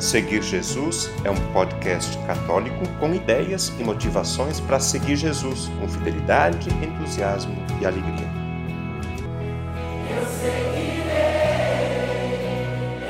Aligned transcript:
Seguir 0.00 0.42
Jesus 0.42 1.10
é 1.24 1.30
um 1.30 1.52
podcast 1.52 2.16
católico 2.26 2.88
com 2.98 3.14
ideias 3.14 3.68
e 3.78 3.84
motivações 3.84 4.58
para 4.58 4.80
seguir 4.80 5.14
Jesus 5.14 5.68
com 5.78 5.86
fidelidade, 5.86 6.70
entusiasmo 6.82 7.54
e 7.78 7.84
alegria. 7.84 8.26
Eu 10.08 10.26
seguirei, 10.26 11.10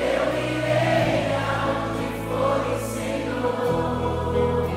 eu 0.02 0.34
irei 0.50 1.30
for 2.26 2.60
o 2.66 2.76
Senhor. 2.92 4.68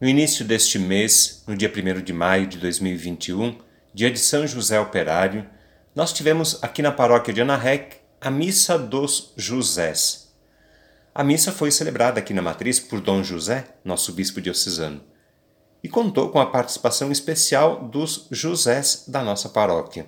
No 0.00 0.08
início 0.08 0.44
deste 0.44 0.76
mês, 0.76 1.44
no 1.46 1.56
dia 1.56 1.70
1 1.70 2.02
de 2.02 2.12
maio 2.12 2.48
de 2.48 2.58
2021, 2.58 3.58
dia 3.94 4.10
de 4.10 4.18
São 4.18 4.44
José 4.44 4.80
Operário, 4.80 5.46
nós 5.94 6.12
tivemos 6.12 6.58
aqui 6.64 6.82
na 6.82 6.90
paróquia 6.90 7.32
de 7.32 7.40
Anarrec 7.40 8.01
a 8.24 8.30
Missa 8.30 8.78
dos 8.78 9.32
Josés. 9.36 10.32
A 11.12 11.24
missa 11.24 11.50
foi 11.50 11.72
celebrada 11.72 12.20
aqui 12.20 12.32
na 12.32 12.40
matriz 12.40 12.78
por 12.78 13.00
Dom 13.00 13.20
José, 13.20 13.64
nosso 13.84 14.12
bispo 14.12 14.40
diocesano, 14.40 15.02
e 15.82 15.88
contou 15.88 16.28
com 16.30 16.38
a 16.38 16.46
participação 16.46 17.10
especial 17.10 17.82
dos 17.88 18.28
Josés 18.30 19.06
da 19.08 19.24
nossa 19.24 19.48
paróquia. 19.48 20.06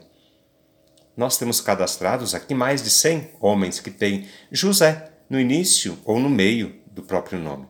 Nós 1.17 1.37
temos 1.37 1.61
cadastrados 1.61 2.37
aqui 2.37 2.55
mais 2.55 2.85
de 2.85 2.91
100 2.91 3.33
homens 3.41 3.81
que 3.81 3.91
têm 3.91 4.29
José 4.53 5.11
no 5.29 5.41
início 5.41 5.99
ou 6.05 6.21
no 6.21 6.31
meio 6.31 6.81
do 6.87 7.03
próprio 7.03 7.41
nome. 7.41 7.67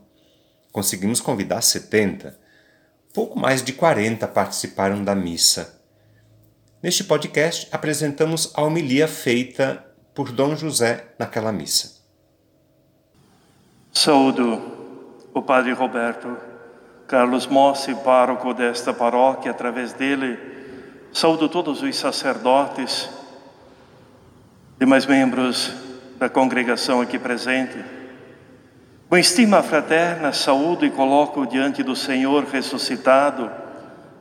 Conseguimos 0.71 1.23
convidar 1.23 1.63
70. 1.63 2.39
Pouco 3.15 3.39
mais 3.39 3.65
de 3.65 3.73
40 3.73 4.29
participaram 4.29 5.03
da 5.03 5.15
missa. 5.15 5.81
Neste 6.83 7.03
podcast 7.03 7.67
apresentamos 7.73 8.51
a 8.53 8.63
homilia 8.63 9.09
feita 9.09 9.83
por 10.15 10.31
Dom 10.31 10.55
José 10.55 11.07
naquela 11.19 11.51
missa. 11.51 12.01
Saúdo 13.93 14.63
o 15.35 15.43
Padre 15.43 15.73
Roberto 15.73 16.37
Carlos 17.09 17.47
Mossi, 17.47 17.95
pároco 17.97 18.55
desta 18.55 18.93
paróquia, 18.95 19.51
através 19.51 19.93
dele, 19.93 20.39
saúdo 21.13 21.49
todos 21.49 21.83
os 21.83 21.97
sacerdotes, 21.97 23.11
demais 24.79 25.05
membros 25.05 25.73
da 26.17 26.29
congregação 26.29 27.01
aqui 27.01 27.19
presente. 27.19 27.85
Com 29.09 29.19
estima 29.19 29.63
fraterna, 29.63 30.33
saúdo 30.33 30.87
e 30.87 30.91
coloco 30.91 31.47
diante 31.47 31.83
do 31.83 31.95
Senhor 31.95 32.45
ressuscitado 32.45 33.51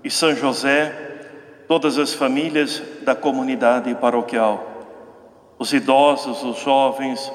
e 0.04 0.10
São 0.10 0.36
José 0.36 0.92
todas 1.68 1.98
as 1.98 2.14
famílias 2.14 2.84
da 3.04 3.16
comunidade 3.16 3.96
paroquial 3.96 4.73
os 5.58 5.74
idosos, 5.74 6.44
os 6.44 6.60
jovens, 6.60 7.32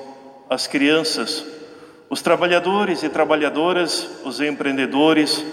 as 0.49 0.67
crianças, 0.67 1.45
os 2.11 2.23
trabalhadores 2.23 3.03
e 3.03 3.09
trabalhadoras, 3.09 4.09
os 4.25 4.41
empreendedores, 4.41 5.45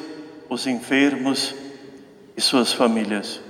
os 0.50 0.66
enfermos 0.68 1.54
e 2.36 2.42
suas 2.42 2.72
famílias. 2.72 3.42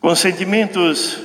Com 0.00 0.14
sentimentos 0.14 1.18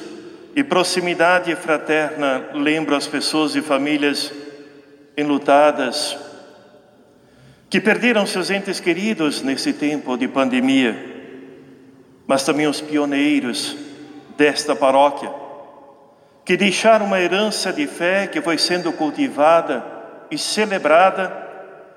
e 0.55 0.63
proximidade 0.63 1.55
fraterna, 1.55 2.49
lembro 2.53 2.95
as 2.95 3.07
pessoas 3.07 3.55
e 3.55 3.61
famílias 3.61 4.31
enlutadas 5.17 6.17
que 7.69 7.79
perderam 7.79 8.25
seus 8.25 8.51
entes 8.51 8.79
queridos 8.79 9.41
nesse 9.41 9.73
tempo 9.73 10.17
de 10.17 10.27
pandemia, 10.27 10.95
mas 12.27 12.43
também 12.43 12.67
os 12.67 12.81
pioneiros 12.81 13.75
desta 14.37 14.75
paróquia 14.75 15.43
que 16.45 16.57
deixaram 16.57 17.05
uma 17.05 17.19
herança 17.19 17.71
de 17.71 17.87
fé 17.87 18.27
que 18.27 18.41
foi 18.41 18.57
sendo 18.57 18.91
cultivada 18.91 19.83
e 20.29 20.37
celebrada 20.37 21.31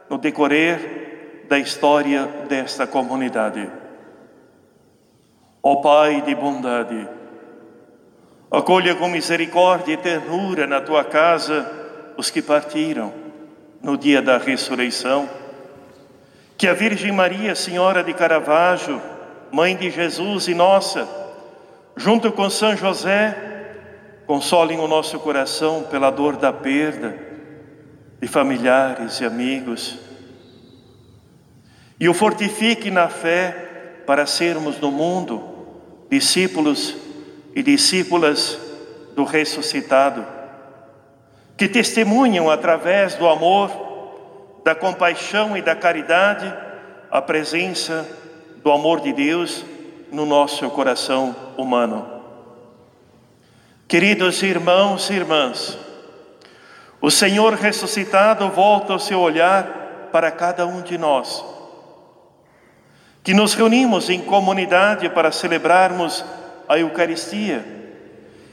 no 0.08 0.18
decorrer 0.18 1.44
da 1.48 1.58
história 1.58 2.26
desta 2.48 2.86
comunidade. 2.86 3.68
Ó 5.62 5.72
oh 5.72 5.80
Pai 5.80 6.22
de 6.22 6.34
bondade, 6.34 7.08
acolha 8.50 8.94
com 8.94 9.08
misericórdia 9.08 9.94
e 9.94 9.96
ternura 9.96 10.66
na 10.66 10.80
tua 10.80 11.02
casa 11.02 11.68
os 12.16 12.30
que 12.30 12.40
partiram 12.40 13.12
no 13.82 13.96
dia 13.96 14.22
da 14.22 14.38
ressurreição. 14.38 15.28
Que 16.56 16.68
a 16.68 16.72
Virgem 16.72 17.12
Maria, 17.12 17.54
Senhora 17.54 18.02
de 18.02 18.14
Caravaggio, 18.14 19.02
Mãe 19.52 19.76
de 19.76 19.90
Jesus 19.90 20.48
e 20.48 20.54
nossa, 20.54 21.08
junto 21.96 22.32
com 22.32 22.50
São 22.50 22.76
José, 22.76 23.55
Consolem 24.26 24.80
o 24.80 24.88
nosso 24.88 25.18
coração 25.20 25.84
pela 25.84 26.10
dor 26.10 26.36
da 26.36 26.52
perda 26.52 27.16
de 28.20 28.26
familiares 28.26 29.20
e 29.20 29.24
amigos. 29.24 29.98
E 31.98 32.08
o 32.08 32.14
fortifique 32.14 32.90
na 32.90 33.08
fé 33.08 34.02
para 34.06 34.26
sermos 34.26 34.78
no 34.80 34.90
mundo 34.90 35.42
discípulos 36.10 36.96
e 37.54 37.62
discípulas 37.62 38.58
do 39.14 39.24
ressuscitado, 39.24 40.26
que 41.56 41.68
testemunham 41.68 42.50
através 42.50 43.14
do 43.14 43.26
amor, 43.28 44.60
da 44.64 44.74
compaixão 44.74 45.56
e 45.56 45.62
da 45.62 45.74
caridade 45.74 46.52
a 47.10 47.22
presença 47.22 48.06
do 48.62 48.70
amor 48.70 49.00
de 49.00 49.12
Deus 49.12 49.64
no 50.12 50.26
nosso 50.26 50.68
coração 50.70 51.34
humano. 51.56 52.15
Queridos 53.88 54.42
irmãos 54.42 55.08
e 55.10 55.12
irmãs, 55.14 55.78
o 57.00 57.08
Senhor 57.08 57.54
ressuscitado 57.54 58.48
volta 58.48 58.94
o 58.94 58.98
seu 58.98 59.20
olhar 59.20 60.08
para 60.10 60.28
cada 60.32 60.66
um 60.66 60.82
de 60.82 60.98
nós, 60.98 61.44
que 63.22 63.32
nos 63.32 63.54
reunimos 63.54 64.10
em 64.10 64.20
comunidade 64.20 65.08
para 65.10 65.30
celebrarmos 65.30 66.24
a 66.68 66.76
Eucaristia 66.80 67.64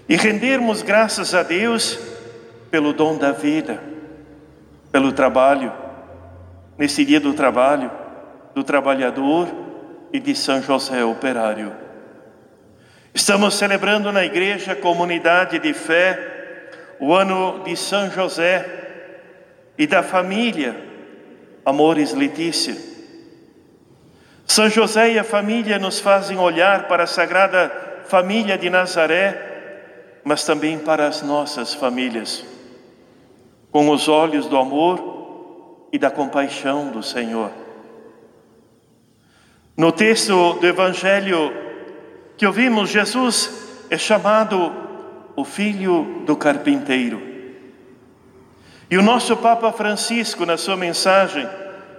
e 0.08 0.16
rendermos 0.16 0.84
graças 0.84 1.34
a 1.34 1.42
Deus 1.42 1.98
pelo 2.70 2.94
dom 2.94 3.18
da 3.18 3.32
vida, 3.32 3.82
pelo 4.92 5.12
trabalho, 5.12 5.74
nesse 6.78 7.04
dia 7.04 7.20
do 7.20 7.34
trabalho, 7.34 7.90
do 8.54 8.64
trabalhador 8.64 9.48
e 10.12 10.20
de 10.20 10.36
São 10.36 10.62
José 10.62 11.04
operário. 11.04 11.83
Estamos 13.14 13.54
celebrando 13.54 14.12
na 14.12 14.26
igreja 14.26 14.76
comunidade 14.76 15.60
de 15.60 15.72
fé 15.72 16.70
o 17.00 17.14
ano 17.14 17.60
de 17.64 17.78
São 17.78 18.10
José 18.10 18.66
e 19.78 19.86
da 19.86 20.02
família 20.02 20.76
Amores 21.64 22.12
Letícia. 22.12 22.76
São 24.48 24.68
José 24.68 25.12
e 25.12 25.20
a 25.20 25.24
família 25.24 25.78
nos 25.78 26.00
fazem 26.00 26.40
olhar 26.40 26.88
para 26.88 27.04
a 27.04 27.08
sagrada 27.08 27.72
família 28.06 28.58
de 28.58 28.68
Nazaré, 28.68 30.22
mas 30.24 30.44
também 30.44 30.80
para 30.80 31.08
as 31.08 31.22
nossas 31.22 31.72
famílias, 31.72 32.44
com 33.72 33.90
os 33.90 34.08
olhos 34.08 34.48
do 34.48 34.58
amor 34.58 35.88
e 35.94 36.00
da 36.00 36.10
compaixão 36.10 36.90
do 36.90 37.04
Senhor. 37.04 37.52
No 39.78 39.92
texto 39.92 40.54
do 40.54 40.66
Evangelho 40.66 41.63
que 42.38 42.46
ouvimos, 42.46 42.90
Jesus 42.90 43.50
é 43.90 43.98
chamado 43.98 44.74
o 45.36 45.44
filho 45.44 46.24
do 46.26 46.36
carpinteiro. 46.36 47.22
E 48.90 48.98
o 48.98 49.02
nosso 49.02 49.36
Papa 49.38 49.72
Francisco, 49.72 50.46
na 50.46 50.58
sua 50.58 50.76
mensagem 50.76 51.48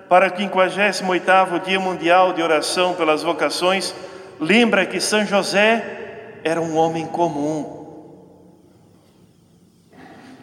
para 0.08 0.28
o 0.28 0.30
58º 0.30 1.64
Dia 1.64 1.80
Mundial 1.80 2.32
de 2.32 2.42
Oração 2.42 2.94
pelas 2.94 3.22
Vocações, 3.22 3.94
lembra 4.38 4.86
que 4.86 5.00
São 5.00 5.24
José 5.24 6.40
era 6.44 6.60
um 6.60 6.76
homem 6.76 7.06
comum, 7.06 7.84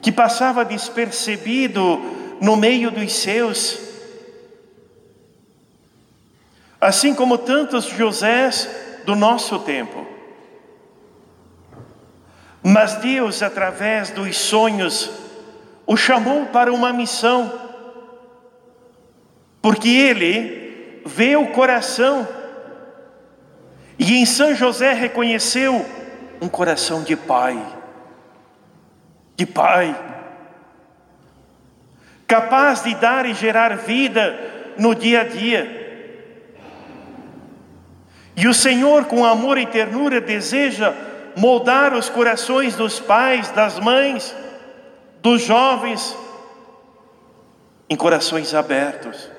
que 0.01 0.11
passava 0.11 0.65
despercebido 0.65 2.01
no 2.41 2.55
meio 2.55 2.89
dos 2.89 3.13
seus, 3.13 3.79
assim 6.79 7.13
como 7.13 7.37
tantos 7.37 7.85
Josés 7.85 8.67
do 9.05 9.15
nosso 9.15 9.59
tempo. 9.59 10.05
Mas 12.63 12.95
Deus, 12.95 13.41
através 13.41 14.11
dos 14.11 14.37
sonhos, 14.37 15.09
o 15.85 15.97
chamou 15.97 16.45
para 16.47 16.71
uma 16.71 16.93
missão, 16.93 17.51
porque 19.61 19.89
Ele 19.89 21.01
vê 21.05 21.35
o 21.35 21.47
coração, 21.47 22.27
e 23.97 24.15
em 24.15 24.25
São 24.25 24.53
José 24.53 24.93
reconheceu 24.93 25.85
um 26.39 26.47
coração 26.47 27.03
de 27.03 27.15
pai, 27.15 27.59
de 29.35 29.45
pai, 29.45 29.95
capaz 32.27 32.83
de 32.83 32.95
dar 32.95 33.25
e 33.25 33.33
gerar 33.33 33.75
vida 33.75 34.73
no 34.77 34.95
dia 34.95 35.21
a 35.21 35.23
dia 35.23 35.80
e 38.35 38.47
o 38.47 38.53
Senhor, 38.53 39.05
com 39.05 39.25
amor 39.25 39.57
e 39.57 39.65
ternura, 39.65 40.21
deseja 40.21 40.93
moldar 41.35 41.93
os 41.93 42.09
corações 42.09 42.75
dos 42.75 42.99
pais, 42.99 43.51
das 43.51 43.79
mães, 43.79 44.35
dos 45.21 45.41
jovens 45.41 46.15
em 47.89 47.95
corações 47.95 48.53
abertos, 48.53 49.29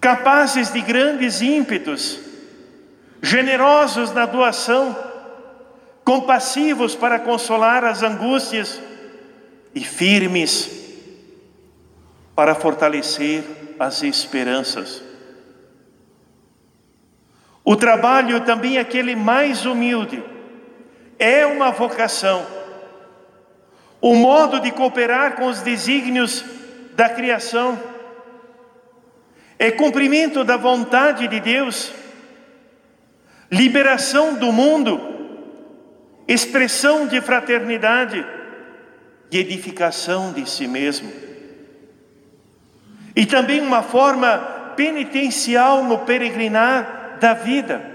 capazes 0.00 0.72
de 0.72 0.80
grandes 0.80 1.42
ímpetos, 1.42 2.20
generosos 3.20 4.12
na 4.12 4.26
doação, 4.26 4.96
compassivos 6.04 6.94
para 6.94 7.18
consolar 7.18 7.84
as 7.84 8.02
angústias 8.02 8.80
e 9.74 9.80
firmes 9.80 10.70
para 12.34 12.54
fortalecer 12.54 13.44
as 13.78 14.02
esperanças. 14.02 15.03
O 17.64 17.74
trabalho 17.76 18.40
também 18.40 18.76
aquele 18.76 19.16
mais 19.16 19.64
humilde. 19.64 20.22
É 21.18 21.46
uma 21.46 21.70
vocação. 21.70 22.46
O 24.00 24.14
modo 24.14 24.60
de 24.60 24.70
cooperar 24.70 25.36
com 25.36 25.46
os 25.46 25.62
desígnios 25.62 26.44
da 26.94 27.08
criação. 27.08 27.80
É 29.58 29.70
cumprimento 29.70 30.44
da 30.44 30.58
vontade 30.58 31.26
de 31.26 31.40
Deus, 31.40 31.92
liberação 33.50 34.34
do 34.34 34.52
mundo, 34.52 35.00
expressão 36.28 37.06
de 37.06 37.20
fraternidade. 37.22 38.26
E 39.30 39.38
edificação 39.38 40.32
de 40.32 40.48
si 40.48 40.68
mesmo. 40.68 41.10
E 43.16 43.26
também 43.26 43.60
uma 43.60 43.82
forma 43.82 44.38
penitencial 44.76 45.82
no 45.82 45.98
peregrinar 46.00 46.93
da 47.20 47.34
vida. 47.34 47.94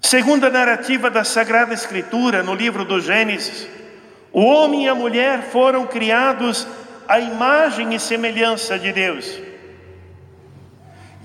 Segundo 0.00 0.46
a 0.46 0.50
narrativa 0.50 1.10
da 1.10 1.22
Sagrada 1.24 1.74
Escritura, 1.74 2.42
no 2.42 2.54
livro 2.54 2.84
do 2.84 3.00
Gênesis, 3.00 3.68
o 4.32 4.40
homem 4.40 4.84
e 4.84 4.88
a 4.88 4.94
mulher 4.94 5.42
foram 5.42 5.86
criados 5.86 6.66
à 7.06 7.18
imagem 7.18 7.94
e 7.94 8.00
semelhança 8.00 8.78
de 8.78 8.92
Deus. 8.92 9.38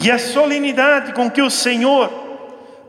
E 0.04 0.12
a 0.12 0.20
solenidade 0.20 1.14
com 1.14 1.30
que 1.30 1.42
o 1.42 1.50
Senhor, 1.50 2.10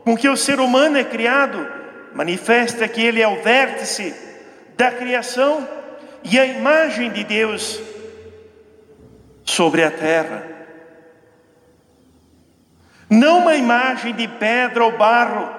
com 0.03 0.17
que 0.17 0.27
o 0.27 0.35
ser 0.35 0.59
humano 0.59 0.97
é 0.97 1.03
criado, 1.03 1.65
manifesta 2.13 2.87
que 2.87 3.01
ele 3.01 3.21
é 3.21 3.27
o 3.27 3.41
vértice 3.41 4.13
da 4.75 4.91
criação 4.91 5.67
e 6.23 6.39
a 6.39 6.45
imagem 6.45 7.11
de 7.11 7.23
Deus 7.23 7.79
sobre 9.45 9.83
a 9.83 9.91
terra. 9.91 10.54
Não 13.15 13.37
uma 13.37 13.55
imagem 13.55 14.13
de 14.13 14.27
pedra 14.27 14.83
ou 14.83 14.97
barro, 14.97 15.49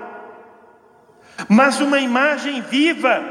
mas 1.49 1.81
uma 1.81 1.99
imagem 1.99 2.61
viva. 2.61 3.25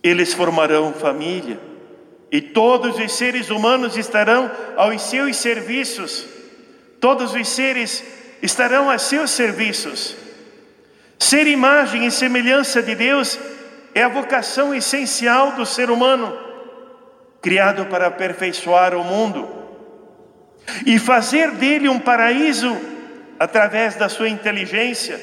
Eles 0.00 0.32
formarão 0.32 0.92
família 0.92 1.58
e 2.30 2.40
todos 2.40 2.96
os 2.96 3.12
seres 3.12 3.50
humanos 3.50 3.96
estarão 3.96 4.48
aos 4.76 5.02
seus 5.02 5.36
serviços. 5.36 6.26
Todos 7.00 7.34
os 7.34 7.48
seres 7.48 8.04
estarão 8.40 8.88
a 8.88 8.96
seus 8.96 9.32
serviços. 9.32 10.14
Ser 11.18 11.48
imagem 11.48 12.06
e 12.06 12.10
semelhança 12.12 12.80
de 12.80 12.94
Deus 12.94 13.36
é 13.92 14.04
a 14.04 14.08
vocação 14.08 14.72
essencial 14.72 15.52
do 15.52 15.66
ser 15.66 15.90
humano, 15.90 16.38
criado 17.42 17.86
para 17.86 18.06
aperfeiçoar 18.06 18.94
o 18.94 19.02
mundo 19.02 19.63
e 20.86 20.98
fazer 20.98 21.50
dele 21.52 21.88
um 21.88 21.98
paraíso 21.98 22.76
através 23.38 23.94
da 23.96 24.08
sua 24.08 24.28
inteligência, 24.28 25.20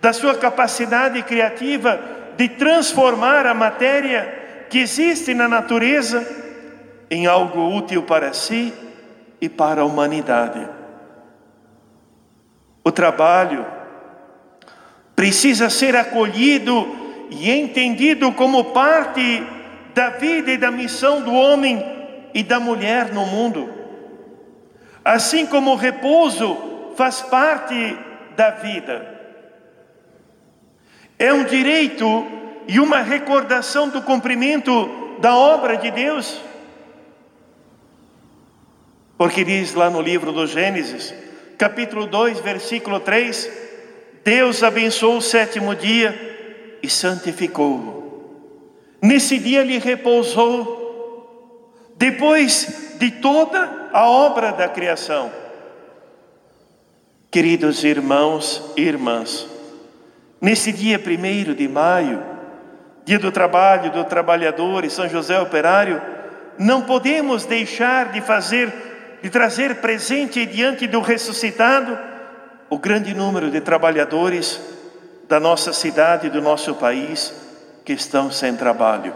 da 0.00 0.12
sua 0.12 0.34
capacidade 0.36 1.22
criativa 1.22 2.00
de 2.36 2.48
transformar 2.48 3.46
a 3.46 3.54
matéria 3.54 4.66
que 4.70 4.78
existe 4.78 5.34
na 5.34 5.48
natureza 5.48 6.26
em 7.10 7.26
algo 7.26 7.74
útil 7.74 8.02
para 8.02 8.32
si 8.32 8.72
e 9.40 9.48
para 9.48 9.80
a 9.80 9.84
humanidade. 9.84 10.68
O 12.84 12.92
trabalho 12.92 13.66
precisa 15.16 15.68
ser 15.68 15.96
acolhido 15.96 16.96
e 17.30 17.50
entendido 17.50 18.32
como 18.32 18.66
parte 18.66 19.42
da 19.94 20.10
vida 20.10 20.52
e 20.52 20.56
da 20.56 20.70
missão 20.70 21.22
do 21.22 21.32
homem 21.32 21.84
e 22.32 22.42
da 22.42 22.60
mulher 22.60 23.12
no 23.12 23.26
mundo. 23.26 23.77
Assim 25.08 25.46
como 25.46 25.70
o 25.70 25.74
repouso 25.74 26.92
faz 26.94 27.22
parte 27.22 27.96
da 28.36 28.50
vida. 28.50 29.18
É 31.18 31.32
um 31.32 31.44
direito 31.44 32.26
e 32.66 32.78
uma 32.78 33.00
recordação 33.00 33.88
do 33.88 34.02
cumprimento 34.02 35.16
da 35.18 35.34
obra 35.34 35.78
de 35.78 35.90
Deus. 35.90 36.38
Porque 39.16 39.42
diz 39.44 39.72
lá 39.72 39.88
no 39.88 40.02
livro 40.02 40.30
do 40.30 40.46
Gênesis, 40.46 41.14
capítulo 41.56 42.06
2, 42.06 42.40
versículo 42.40 43.00
3, 43.00 43.50
Deus 44.22 44.62
abençoou 44.62 45.16
o 45.16 45.22
sétimo 45.22 45.74
dia 45.74 46.78
e 46.82 46.90
santificou-o. 46.90 48.44
Nesse 49.00 49.38
dia 49.38 49.62
ele 49.62 49.78
repousou, 49.78 50.77
depois 51.98 52.94
de 52.98 53.10
toda 53.10 53.88
a 53.92 54.08
obra 54.08 54.52
da 54.52 54.68
criação. 54.68 55.30
Queridos 57.28 57.82
irmãos 57.82 58.72
e 58.76 58.82
irmãs, 58.82 59.46
nesse 60.40 60.72
dia 60.72 60.98
primeiro 60.98 61.54
de 61.54 61.66
maio, 61.66 62.22
dia 63.04 63.18
do 63.18 63.32
trabalho 63.32 63.90
do 63.90 64.04
trabalhador 64.04 64.84
e 64.84 64.90
São 64.90 65.08
José 65.08 65.38
operário, 65.40 66.00
não 66.56 66.82
podemos 66.82 67.44
deixar 67.44 68.12
de 68.12 68.20
fazer, 68.20 68.72
de 69.20 69.28
trazer 69.28 69.76
presente 69.76 70.46
diante 70.46 70.86
do 70.86 71.00
ressuscitado 71.00 71.98
o 72.70 72.78
grande 72.78 73.12
número 73.12 73.50
de 73.50 73.60
trabalhadores 73.60 74.60
da 75.28 75.40
nossa 75.40 75.72
cidade 75.72 76.30
do 76.30 76.40
nosso 76.40 76.74
país 76.76 77.34
que 77.84 77.92
estão 77.92 78.30
sem 78.30 78.56
trabalho. 78.56 79.12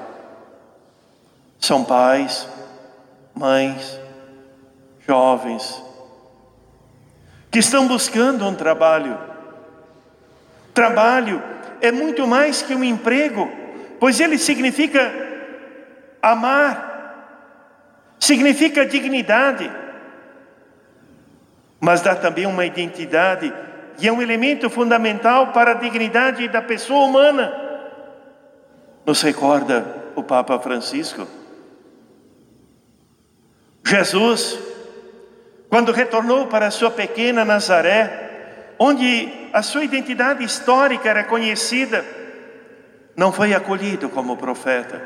São 1.58 1.84
pais, 1.84 2.48
mães, 3.34 3.98
jovens, 5.06 5.82
que 7.50 7.58
estão 7.58 7.86
buscando 7.86 8.46
um 8.46 8.54
trabalho. 8.54 9.18
Trabalho 10.72 11.42
é 11.80 11.92
muito 11.92 12.26
mais 12.26 12.62
que 12.62 12.74
um 12.74 12.84
emprego, 12.84 13.50
pois 13.98 14.20
ele 14.20 14.38
significa 14.38 15.12
amar, 16.22 18.16
significa 18.18 18.86
dignidade 18.86 19.82
mas 21.82 22.00
dá 22.00 22.14
também 22.14 22.46
uma 22.46 22.64
identidade 22.64 23.52
e 23.98 24.06
é 24.06 24.12
um 24.12 24.22
elemento 24.22 24.70
fundamental 24.70 25.48
para 25.48 25.72
a 25.72 25.74
dignidade 25.74 26.46
da 26.46 26.62
pessoa 26.62 27.06
humana. 27.06 27.52
Nos 29.04 29.20
recorda 29.20 29.84
o 30.14 30.22
Papa 30.22 30.60
Francisco. 30.60 31.26
Jesus, 33.92 34.58
quando 35.68 35.92
retornou 35.92 36.46
para 36.46 36.66
a 36.66 36.70
sua 36.70 36.90
pequena 36.90 37.44
Nazaré, 37.44 38.74
onde 38.78 39.28
a 39.52 39.60
sua 39.60 39.84
identidade 39.84 40.42
histórica 40.42 41.10
era 41.10 41.24
conhecida, 41.24 42.02
não 43.14 43.30
foi 43.30 43.52
acolhido 43.52 44.08
como 44.08 44.38
profeta. 44.38 45.02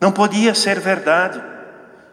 Não 0.00 0.12
podia 0.12 0.54
ser 0.54 0.78
verdade. 0.78 1.42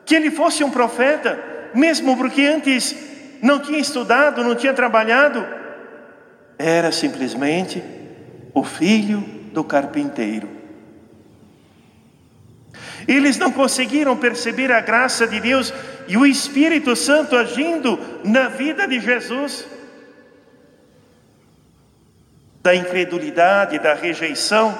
Que 0.07 0.15
ele 0.15 0.31
fosse 0.31 0.63
um 0.63 0.71
profeta, 0.71 1.37
mesmo 1.75 2.17
porque 2.17 2.41
antes 2.41 2.95
não 3.43 3.59
tinha 3.59 3.77
estudado, 3.77 4.43
não 4.43 4.55
tinha 4.55 4.73
trabalhado, 4.73 5.45
era 6.57 6.91
simplesmente 6.91 7.83
o 8.55 8.63
filho 8.63 9.19
do 9.53 9.63
carpinteiro. 9.63 10.49
Eles 13.07 13.37
não 13.37 13.51
conseguiram 13.51 14.15
perceber 14.17 14.71
a 14.71 14.81
graça 14.81 15.27
de 15.27 15.39
Deus 15.39 15.73
e 16.07 16.17
o 16.17 16.25
Espírito 16.25 16.95
Santo 16.95 17.35
agindo 17.35 17.99
na 18.23 18.47
vida 18.49 18.87
de 18.87 18.99
Jesus. 18.99 19.65
Da 22.61 22.73
incredulidade, 22.73 23.79
da 23.79 23.93
rejeição 23.93 24.75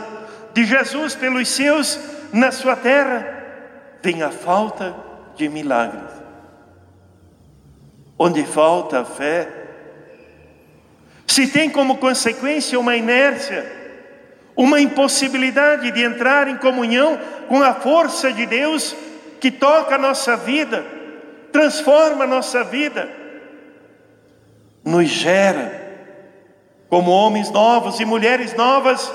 de 0.54 0.66
Jesus 0.66 1.16
pelos 1.16 1.48
seus 1.50 2.00
na 2.34 2.52
sua 2.52 2.76
terra, 2.76 3.44
vem 4.02 4.24
a 4.24 4.32
falta 4.32 4.96
de 5.36 5.48
milagres 5.48 6.26
onde 8.18 8.44
falta 8.46 9.02
a 9.02 9.06
fé, 9.06 9.48
se 11.28 11.48
tem 11.48 11.70
como 11.70 11.98
consequência 11.98 12.80
uma 12.80 12.96
inércia, 12.96 13.85
uma 14.56 14.80
impossibilidade 14.80 15.92
de 15.92 16.04
entrar 16.04 16.48
em 16.48 16.58
comunhão 16.58 17.20
com 17.48 17.62
a 17.62 17.74
força 17.74 18.32
de 18.32 18.46
Deus 18.46 18.96
que 19.40 19.52
toca 19.52 19.96
a 19.96 19.98
nossa 19.98 20.38
vida, 20.38 20.86
transforma 21.52 22.24
a 22.24 22.28
nossa 22.28 22.64
vida, 22.64 23.10
nos 24.84 25.08
gera 25.10 25.84
como 26.90 27.12
homens 27.12 27.50
novos 27.52 28.00
e 28.00 28.06
mulheres 28.06 28.54
novas, 28.56 29.12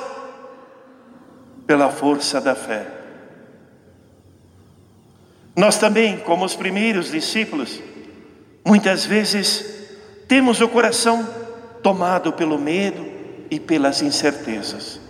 pela 1.67 1.89
força 1.89 2.41
da 2.41 2.55
fé. 2.55 2.85
Nós 5.57 5.79
também, 5.79 6.19
como 6.19 6.45
os 6.45 6.57
primeiros 6.57 7.11
discípulos, 7.13 7.81
muitas 8.65 9.05
vezes 9.05 9.65
temos 10.27 10.61
o 10.61 10.69
coração 10.69 11.27
tomado 11.83 12.33
pelo 12.33 12.59
medo 12.59 13.07
e 13.51 13.61
pelas 13.61 14.03
incertezas. 14.03 15.01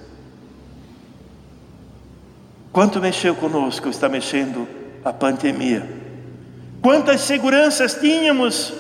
Quanto 2.73 3.01
mexeu 3.01 3.35
conosco, 3.35 3.89
está 3.89 4.09
mexendo 4.09 4.67
a 5.05 5.13
pandemia. 5.13 5.89
Quantas 6.81 7.23
seguranças 7.23 7.95
tínhamos 7.95 8.73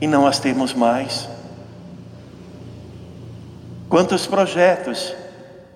e 0.00 0.06
não 0.06 0.26
as 0.26 0.38
temos 0.38 0.72
mais. 0.72 1.28
Quantos 3.88 4.26
projetos 4.26 5.14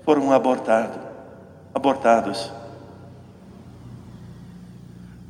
foram 0.04 0.32
abortados? 0.32 1.08
abortados? 1.74 2.52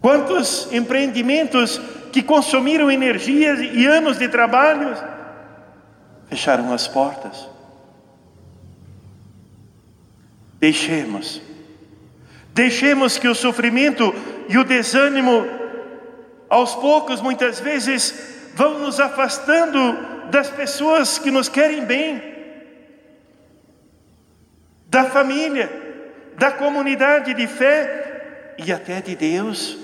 Quantos 0.01 0.73
empreendimentos 0.73 1.79
que 2.13 2.23
consumiram 2.23 2.91
energia 2.91 3.55
e 3.55 3.87
anos 3.87 4.19
de 4.19 4.29
trabalho 4.29 4.97
fecharam 6.29 6.73
as 6.73 6.87
portas? 6.89 7.49
Deixemos, 10.59 11.41
deixemos 12.53 13.17
que 13.17 13.29
o 13.29 13.35
sofrimento 13.35 14.13
e 14.49 14.59
o 14.59 14.65
desânimo, 14.65 15.47
aos 16.49 16.75
poucos, 16.75 17.21
muitas 17.21 17.61
vezes, 17.61 18.51
vão 18.55 18.81
nos 18.81 18.99
afastando 18.99 19.79
das 20.31 20.51
pessoas 20.51 21.19
que 21.19 21.31
nos 21.31 21.49
querem 21.49 21.85
bem, 21.85 22.21
da 24.87 25.05
família, 25.05 25.71
da 26.37 26.51
comunidade 26.51 27.35
de 27.35 27.47
fé 27.47 28.55
e 28.59 28.73
até 28.73 29.01
de 29.01 29.15
Deus. 29.15 29.79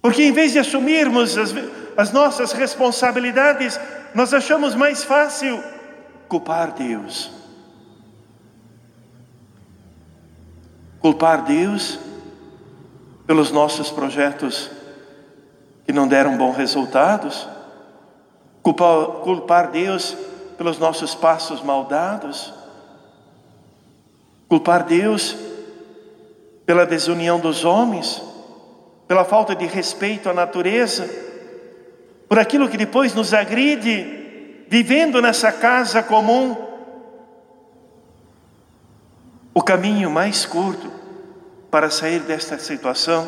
Porque 0.00 0.22
em 0.22 0.32
vez 0.32 0.52
de 0.52 0.60
assumirmos 0.60 1.36
as, 1.36 1.52
as 1.96 2.12
nossas 2.12 2.52
responsabilidades, 2.52 3.78
nós 4.14 4.32
achamos 4.32 4.74
mais 4.74 5.02
fácil 5.04 5.62
culpar 6.28 6.72
Deus. 6.72 7.36
Culpar 11.00 11.44
Deus 11.44 11.98
pelos 13.26 13.50
nossos 13.50 13.90
projetos 13.90 14.70
que 15.84 15.92
não 15.92 16.08
deram 16.08 16.36
bons 16.36 16.56
resultados, 16.56 17.48
culpar, 18.62 19.06
culpar 19.22 19.70
Deus 19.70 20.16
pelos 20.56 20.78
nossos 20.78 21.14
passos 21.14 21.62
maldados, 21.62 22.52
culpar 24.48 24.84
Deus 24.84 25.36
pela 26.64 26.84
desunião 26.84 27.38
dos 27.38 27.64
homens 27.64 28.22
pela 29.06 29.24
falta 29.24 29.54
de 29.54 29.66
respeito 29.66 30.28
à 30.28 30.34
natureza, 30.34 31.08
por 32.28 32.38
aquilo 32.38 32.68
que 32.68 32.76
depois 32.76 33.14
nos 33.14 33.32
agride, 33.32 34.64
vivendo 34.68 35.22
nessa 35.22 35.52
casa 35.52 36.02
comum. 36.02 36.65
O 39.56 39.62
caminho 39.62 40.10
mais 40.10 40.44
curto 40.44 40.92
para 41.70 41.88
sair 41.88 42.20
desta 42.20 42.58
situação 42.58 43.26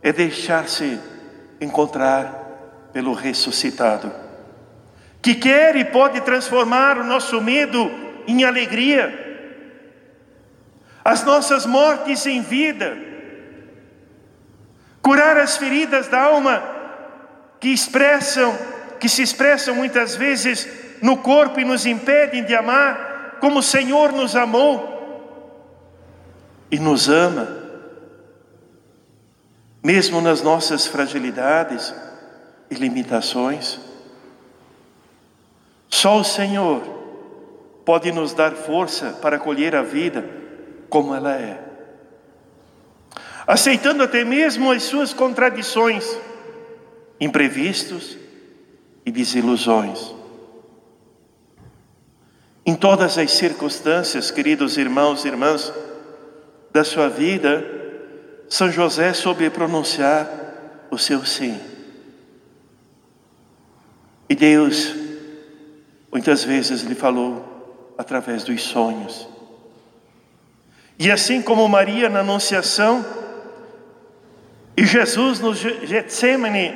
é 0.00 0.12
deixar-se 0.12 1.00
encontrar 1.60 2.88
pelo 2.92 3.12
ressuscitado, 3.12 4.12
que 5.20 5.34
quer 5.34 5.74
e 5.74 5.84
pode 5.84 6.20
transformar 6.20 6.96
o 6.96 7.02
nosso 7.02 7.40
medo 7.40 7.90
em 8.24 8.44
alegria, 8.44 9.12
as 11.04 11.24
nossas 11.24 11.66
mortes 11.66 12.24
em 12.24 12.40
vida 12.40 12.96
curar 15.02 15.36
as 15.36 15.56
feridas 15.56 16.06
da 16.06 16.20
alma 16.20 16.62
que 17.58 17.70
expressam, 17.70 18.56
que 19.00 19.08
se 19.08 19.22
expressam 19.22 19.74
muitas 19.74 20.14
vezes 20.14 20.68
no 21.02 21.16
corpo 21.16 21.58
e 21.58 21.64
nos 21.64 21.84
impedem 21.84 22.44
de 22.44 22.54
amar 22.54 23.38
como 23.40 23.58
o 23.58 23.62
Senhor 23.62 24.12
nos 24.12 24.36
amou 24.36 24.91
e 26.72 26.80
nos 26.80 27.08
ama, 27.08 27.46
mesmo 29.84 30.20
nas 30.20 30.42
nossas 30.42 30.86
fragilidades 30.86 31.94
e 32.68 32.74
limitações. 32.74 33.78
Só 35.88 36.18
o 36.18 36.24
Senhor 36.24 36.82
pode 37.84 38.10
nos 38.10 38.34
dar 38.34 38.52
força 38.52 39.10
para 39.22 39.36
acolher 39.36 39.76
a 39.76 39.82
vida 39.82 40.28
como 40.88 41.14
ela 41.14 41.34
é 41.34 41.72
aceitando 43.46 44.02
até 44.02 44.24
mesmo 44.24 44.70
as 44.70 44.84
suas 44.84 45.12
contradições, 45.12 46.16
imprevistos 47.20 48.16
e 49.04 49.10
desilusões. 49.10 50.14
Em 52.64 52.74
todas 52.74 53.18
as 53.18 53.32
circunstâncias, 53.32 54.30
queridos 54.30 54.76
irmãos 54.76 55.24
e 55.24 55.28
irmãs, 55.28 55.72
da 56.72 56.82
sua 56.84 57.08
vida, 57.08 57.64
São 58.48 58.70
José 58.70 59.12
soube 59.12 59.48
pronunciar 59.50 60.28
o 60.90 60.98
seu 60.98 61.24
sim. 61.24 61.60
E 64.28 64.34
Deus, 64.34 64.94
muitas 66.10 66.42
vezes, 66.42 66.82
lhe 66.82 66.94
falou 66.94 67.94
através 67.98 68.44
dos 68.44 68.62
sonhos. 68.62 69.28
E 70.98 71.10
assim 71.10 71.42
como 71.42 71.68
Maria 71.68 72.08
na 72.08 72.20
Anunciação, 72.20 73.04
e 74.76 74.86
Jesus 74.86 75.38
no 75.40 75.54
Getsemane, 75.54 76.74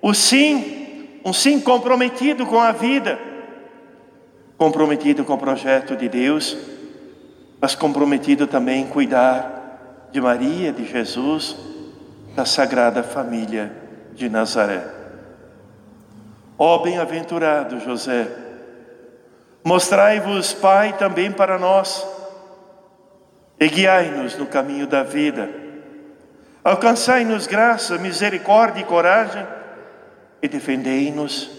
o 0.00 0.14
sim, 0.14 1.20
um 1.24 1.32
sim 1.32 1.60
comprometido 1.60 2.46
com 2.46 2.58
a 2.58 2.72
vida, 2.72 3.18
comprometido 4.56 5.24
com 5.24 5.34
o 5.34 5.38
projeto 5.38 5.94
de 5.94 6.08
Deus, 6.08 6.56
mas 7.62 7.74
comprometido 7.74 8.46
também 8.46 8.82
em 8.82 8.86
cuidar 8.86 10.08
de 10.10 10.20
Maria, 10.20 10.70
de 10.70 10.84
Jesus, 10.84 11.56
da 12.36 12.44
Sagrada 12.44 13.02
Família 13.02 13.72
de 14.12 14.28
Nazaré. 14.28 14.84
Ó 16.58 16.78
bem-aventurado 16.78 17.80
José, 17.80 18.28
mostrai-vos, 19.64 20.52
Pai, 20.52 20.94
também 20.98 21.32
para 21.32 21.58
nós, 21.58 22.06
e 23.58 23.68
guiai-nos 23.68 24.36
no 24.36 24.44
caminho 24.44 24.86
da 24.86 25.02
vida 25.02 25.62
Alcançai-nos 26.64 27.48
graça, 27.48 27.98
misericórdia 27.98 28.82
e 28.82 28.84
coragem 28.84 29.44
e 30.40 30.46
defendei-nos 30.46 31.50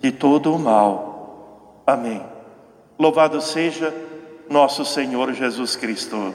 de 0.00 0.12
todo 0.12 0.54
o 0.54 0.58
mal. 0.58 1.82
Amém. 1.84 2.24
Louvado 2.96 3.40
seja 3.40 3.92
nosso 4.48 4.84
Senhor 4.84 5.32
Jesus 5.32 5.74
Cristo. 5.74 6.34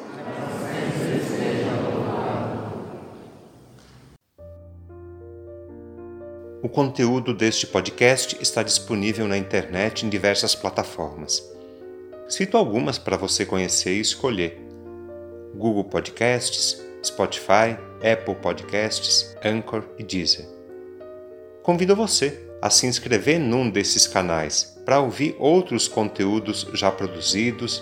O 6.61 6.69
conteúdo 6.69 7.33
deste 7.33 7.65
podcast 7.65 8.37
está 8.41 8.61
disponível 8.61 9.27
na 9.27 9.37
internet 9.37 10.05
em 10.05 10.09
diversas 10.09 10.53
plataformas. 10.53 11.43
Cito 12.27 12.57
algumas 12.57 12.97
para 12.97 13.17
você 13.17 13.45
conhecer 13.45 13.95
e 13.95 14.01
escolher: 14.01 14.61
Google 15.55 15.85
Podcasts, 15.85 16.83
Spotify, 17.03 17.77
Apple 17.97 18.35
Podcasts, 18.35 19.35
Anchor 19.43 19.83
e 19.97 20.03
Deezer. 20.03 20.47
Convido 21.63 21.95
você 21.95 22.47
a 22.61 22.69
se 22.69 22.85
inscrever 22.85 23.39
num 23.39 23.69
desses 23.69 24.05
canais 24.05 24.77
para 24.85 24.99
ouvir 24.99 25.35
outros 25.39 25.87
conteúdos 25.87 26.67
já 26.73 26.91
produzidos, 26.91 27.81